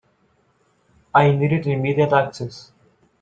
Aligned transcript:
I 1.13 1.29
needed 1.31 1.67
immediate 1.67 2.11
access. 2.11 2.71